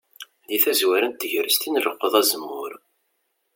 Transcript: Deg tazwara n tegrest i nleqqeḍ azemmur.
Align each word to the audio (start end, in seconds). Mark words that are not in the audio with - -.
Deg 0.49 0.61
tazwara 0.63 1.07
n 1.07 1.13
tegrest 1.13 1.63
i 1.67 1.69
nleqqeḍ 1.71 2.13
azemmur. 2.21 2.71